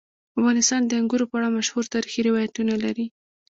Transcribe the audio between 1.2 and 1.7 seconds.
په اړه